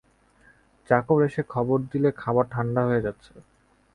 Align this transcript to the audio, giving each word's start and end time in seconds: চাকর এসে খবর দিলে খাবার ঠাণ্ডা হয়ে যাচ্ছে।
চাকর 0.89 1.19
এসে 1.27 1.41
খবর 1.49 1.77
দিলে 1.91 2.09
খাবার 2.21 2.45
ঠাণ্ডা 2.53 2.81
হয়ে 2.85 3.05
যাচ্ছে। 3.05 3.33